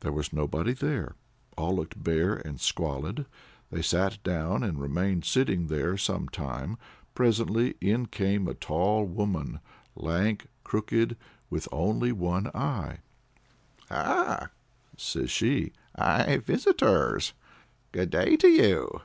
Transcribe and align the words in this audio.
There 0.00 0.10
was 0.10 0.32
nobody 0.32 0.72
there. 0.72 1.14
All 1.56 1.76
looked 1.76 2.02
bare 2.02 2.34
and 2.34 2.60
squalid. 2.60 3.24
They 3.70 3.82
sat 3.82 4.20
down, 4.24 4.64
and 4.64 4.80
remained 4.80 5.24
sitting 5.24 5.68
there 5.68 5.96
some 5.96 6.28
time. 6.28 6.76
Presently 7.14 7.76
in 7.80 8.06
came 8.06 8.48
a 8.48 8.54
tall 8.54 9.04
woman, 9.04 9.60
lank, 9.94 10.48
crooked, 10.64 11.16
with 11.50 11.68
only 11.70 12.10
one 12.10 12.48
eye. 12.48 12.98
"Ah!" 13.92 14.48
says 14.96 15.30
she, 15.30 15.72
"I've 15.94 16.44
visitors. 16.46 17.32
Good 17.92 18.10
day 18.10 18.34
to 18.38 18.48
you." 18.48 19.02